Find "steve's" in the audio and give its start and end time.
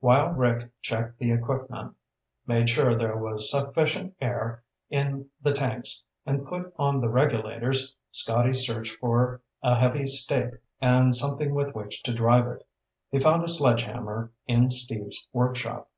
14.70-15.26